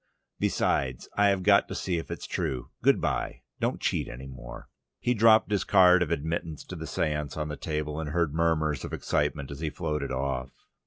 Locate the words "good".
2.81-2.99